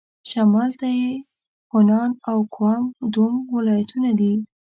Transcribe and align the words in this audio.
شمال 0.29 0.71
ته 0.79 0.87
یې 0.99 1.11
هونان 1.71 2.09
او 2.29 2.37
ګوانګ 2.55 2.85
دونګ 3.13 3.37
ولايتونه 3.55 4.09
دي. 4.19 4.33